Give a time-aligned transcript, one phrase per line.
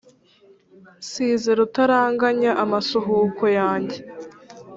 [1.03, 3.97] nsize rutaraganya amasuhuko yange